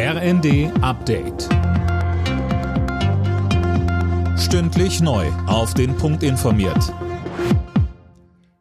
RND 0.00 0.70
Update. 0.80 1.48
Stündlich 4.38 5.00
neu. 5.00 5.26
Auf 5.48 5.74
den 5.74 5.96
Punkt 5.96 6.22
informiert. 6.22 6.94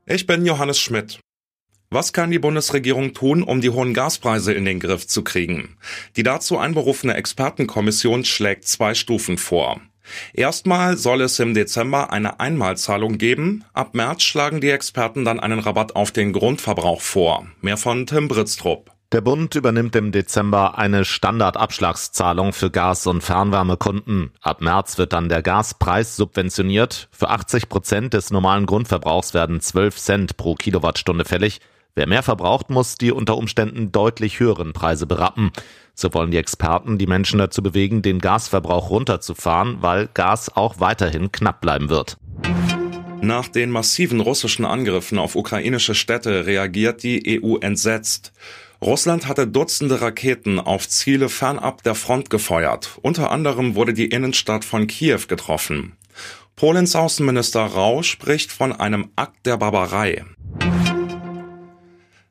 Ich 0.08 0.26
bin 0.26 0.48
Johannes 0.48 0.80
Schmidt. 0.80 1.20
Was 1.92 2.12
kann 2.12 2.32
die 2.32 2.40
Bundesregierung 2.40 3.14
tun, 3.14 3.44
um 3.44 3.62
die 3.62 3.70
hohen 3.70 3.94
Gaspreise 3.94 4.52
in 4.52 4.66
den 4.66 4.80
Griff 4.80 5.06
zu 5.06 5.24
kriegen? 5.24 5.78
Die 6.16 6.24
dazu 6.24 6.58
einberufene 6.58 7.14
Expertenkommission 7.14 8.26
schlägt 8.26 8.68
zwei 8.68 8.96
Stufen 8.96 9.38
vor. 9.38 9.80
Erstmal 10.34 10.98
soll 10.98 11.22
es 11.22 11.38
im 11.38 11.54
Dezember 11.54 12.12
eine 12.12 12.40
Einmalzahlung 12.40 13.20
geben. 13.20 13.64
Ab 13.74 13.94
März 13.94 14.24
schlagen 14.24 14.60
die 14.60 14.72
Experten 14.72 15.24
dann 15.24 15.40
einen 15.40 15.60
Rabatt 15.60 15.96
auf 15.96 16.10
den 16.10 16.34
Grundverbrauch 16.34 17.02
vor. 17.02 17.46
Mehr 17.62 17.78
von 17.78 18.08
Tim 18.08 18.28
Britztrup. 18.28 18.97
Der 19.14 19.22
Bund 19.22 19.56
übernimmt 19.56 19.96
im 19.96 20.12
Dezember 20.12 20.78
eine 20.78 21.06
Standardabschlagszahlung 21.06 22.52
für 22.52 22.70
Gas- 22.70 23.08
und 23.08 23.22
Fernwärmekunden. 23.22 24.32
Ab 24.42 24.60
März 24.60 24.98
wird 24.98 25.14
dann 25.14 25.30
der 25.30 25.42
Gaspreis 25.42 26.18
subventioniert. 26.18 27.08
Für 27.12 27.30
80 27.30 27.70
Prozent 27.70 28.14
des 28.14 28.32
normalen 28.32 28.66
Grundverbrauchs 28.66 29.34
werden 29.34 29.62
12 29.62 29.96
Cent 29.96 30.36
pro 30.36 30.56
Kilowattstunde 30.56 31.24
fällig. 31.24 31.62
Wer 31.96 32.06
mehr 32.06 32.22
verbraucht, 32.22 32.70
muss 32.70 32.96
die 32.96 33.14
unter 33.14 33.38
Umständen 33.38 33.94
deutlich 33.94 34.42
höheren 34.42 34.74
Preise 34.74 35.08
berappen. 35.08 35.52
So 35.94 36.14
wollen 36.14 36.32
die 36.32 36.38
Experten 36.38 36.98
die 36.98 37.08
Menschen 37.08 37.40
dazu 37.40 37.64
bewegen, 37.64 38.02
den 38.02 38.20
Gasverbrauch 38.20 38.90
runterzufahren, 38.90 39.78
weil 39.80 40.10
Gas 40.14 40.54
auch 40.54 40.82
weiterhin 40.82 41.32
knapp 41.32 41.62
bleiben 41.62 41.88
wird. 41.88 42.18
Nach 43.22 43.48
den 43.48 43.72
massiven 43.72 44.20
russischen 44.20 44.66
Angriffen 44.66 45.18
auf 45.18 45.38
ukrainische 45.38 45.96
Städte 45.96 46.46
reagiert 46.46 47.04
die 47.04 47.42
EU 47.42 47.56
entsetzt. 47.56 48.34
Russland 48.82 49.28
hatte 49.28 49.48
Dutzende 49.48 50.02
Raketen 50.02 50.60
auf 50.60 50.88
Ziele 50.88 51.30
fernab 51.30 51.84
der 51.84 51.96
Front 51.96 52.30
gefeuert. 52.30 53.00
Unter 53.02 53.32
anderem 53.32 53.76
wurde 53.76 53.94
die 53.94 54.06
Innenstadt 54.06 54.64
von 54.64 54.88
Kiew 54.88 55.22
getroffen. 55.28 55.94
Polens 56.56 56.96
Außenminister 56.96 57.62
Rau 57.62 58.04
spricht 58.04 58.52
von 58.52 58.72
einem 58.72 59.10
Akt 59.16 59.46
der 59.46 59.58
Barbarei. 59.58 60.26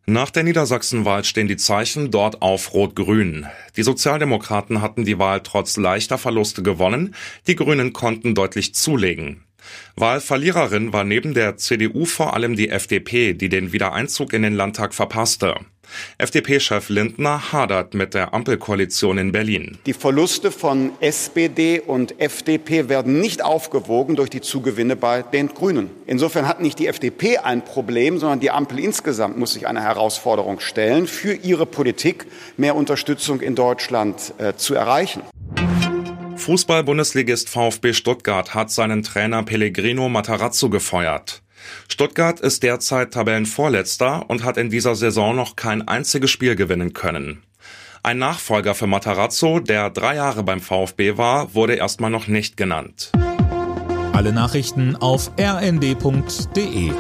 Nach 0.09 0.31
der 0.31 0.45
Niedersachsenwahl 0.45 1.25
stehen 1.25 1.49
die 1.49 1.57
Zeichen 1.57 2.13
dort 2.13 2.41
auf 2.41 2.73
Rot-Grün. 2.75 3.47
Die 3.77 3.83
Sozialdemokraten 3.83 4.81
hatten 4.81 5.05
die 5.05 5.19
Wahl 5.19 5.41
trotz 5.41 5.77
leichter 5.77 6.17
Verluste 6.17 6.63
gewonnen, 6.63 7.15
die 7.49 7.57
Grünen 7.57 7.93
konnten 7.93 8.37
deutlich 8.37 8.73
zulegen. 8.73 9.46
Wahlverliererin 9.97 10.93
war 10.93 11.05
neben 11.05 11.35
der 11.35 11.57
CDU 11.57 12.05
vor 12.05 12.35
allem 12.35 12.57
die 12.57 12.69
FDP, 12.69 13.33
die 13.33 13.49
den 13.49 13.73
Wiedereinzug 13.73 14.33
in 14.33 14.43
den 14.43 14.55
Landtag 14.55 14.95
verpasste. 14.95 15.55
FDP-Chef 16.19 16.89
Lindner 16.89 17.53
hadert 17.53 17.95
mit 17.95 18.15
der 18.15 18.35
Ampelkoalition 18.35 19.19
in 19.19 19.33
Berlin. 19.33 19.79
Die 19.87 19.93
Verluste 19.93 20.51
von 20.51 20.93
SPD 21.01 21.81
und 21.81 22.21
FDP 22.21 22.89
werden 22.89 23.21
nicht 23.21 23.45
aufgewogen 23.45 24.17
durch 24.17 24.31
die 24.31 24.41
Zugewinne 24.41 24.97
bei 24.97 25.23
den 25.23 25.49
Grünen. 25.49 25.91
Insofern 26.07 26.49
hat 26.49 26.61
nicht 26.61 26.79
die 26.79 26.87
FDP 26.87 27.39
ein 27.39 27.65
Problem, 27.65 28.19
sondern 28.19 28.41
die 28.41 28.51
Ampel 28.51 28.79
insgesamt 28.81 29.39
muss 29.39 29.53
sich 29.53 29.67
eine 29.67 29.83
Herausforderung 29.83 30.61
stellen, 30.61 31.07
für 31.07 31.35
ihre 31.35 31.67
Politik 31.67 32.27
mehr 32.57 32.77
Unterstützung 32.77 33.41
in 33.41 33.55
Deutschland 33.55 34.35
äh, 34.39 34.55
zu 34.57 34.75
erreichen. 34.75 35.23
Fußball-Bundesligist 36.47 37.49
VfB 37.49 37.93
Stuttgart 37.93 38.55
hat 38.55 38.71
seinen 38.71 39.03
Trainer 39.03 39.43
Pellegrino 39.43 40.09
Matarazzo 40.09 40.71
gefeuert. 40.71 41.43
Stuttgart 41.89 42.39
ist 42.39 42.63
derzeit 42.63 43.13
Tabellenvorletzter 43.13 44.31
und 44.31 44.45
hat 44.45 44.57
in 44.57 44.71
dieser 44.71 44.95
Saison 44.95 45.35
noch 45.35 45.57
kein 45.57 45.89
einziges 45.89 46.31
Spiel 46.31 46.55
gewinnen 46.55 46.93
können. 46.93 47.43
Ein 48.05 48.19
Nachfolger 48.19 48.77
für 48.77 48.87
Matarazzo, 48.87 49.59
der 49.59 49.91
drei 49.91 50.15
Jahre 50.15 50.45
beim 50.45 50.61
VfB 50.61 51.19
war, 51.19 51.53
wurde 51.53 51.75
erstmal 51.75 52.13
noch 52.13 52.29
nicht 52.29 52.57
genannt. 52.57 53.11
Alle 54.13 54.33
Nachrichten 54.33 54.95
auf 54.95 55.33
rnd.de 55.37 56.93